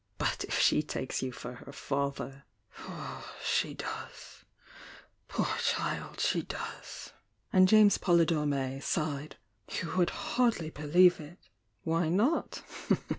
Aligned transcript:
"But 0.17 0.43
if 0.45 0.57
she 0.57 0.81
takes 0.81 1.21
you 1.21 1.31
for 1.31 1.53
her 1.53 1.71
father" 1.71 2.45
"She 3.55 3.75
does— 3.75 4.45
poor 5.27 5.55
child, 5.61 6.19
she 6.19 6.41
does!" 6.41 7.13
and 7.53 7.67
James 7.67 7.99
Poly 7.99 8.25
dore 8.25 8.47
May 8.47 8.79
sighed. 8.79 9.35
"You 9.79 9.95
would 9.97 10.09
hardly 10.09 10.71
believe 10.71 11.21
"Why 11.83 12.09
not?" 12.09 12.63